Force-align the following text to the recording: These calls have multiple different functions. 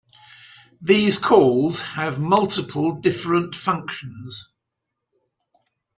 These 0.81 1.19
calls 1.19 1.81
have 1.81 2.19
multiple 2.19 2.93
different 2.93 3.53
functions. 3.53 4.49